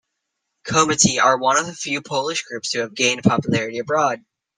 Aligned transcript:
Komety 0.65 1.21
are 1.23 1.37
one 1.37 1.57
of 1.59 1.67
the 1.67 1.75
few 1.75 2.01
Polish 2.01 2.41
groups 2.41 2.71
to 2.71 2.79
have 2.79 2.95
gained 2.95 3.21
popularity 3.21 3.77
abroad. 3.77 4.25